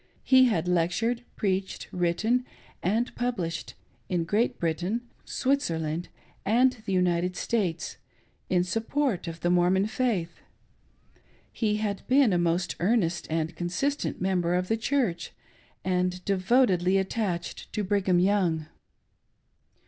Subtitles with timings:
[0.23, 2.43] He had lectured, preached, written
[2.81, 3.75] and; published,
[4.09, 6.09] in Great Britain, Switzerland,
[6.43, 7.97] and the United States,
[8.49, 10.39] in support of the Mormon faith.
[11.51, 15.33] He had been a most earnest and consistent member of the Church,
[15.85, 18.65] and devotedly attached to Brigham Young.